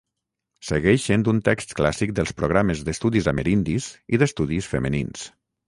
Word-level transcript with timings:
Segueix 0.69 1.03
sent 1.09 1.25
un 1.33 1.41
text 1.49 1.75
clàssic 1.81 2.15
dels 2.21 2.33
programes 2.41 2.83
d'estudis 2.89 3.29
amerindis 3.35 3.93
i 4.17 4.25
d'estudis 4.25 4.75
femenins. 4.77 5.31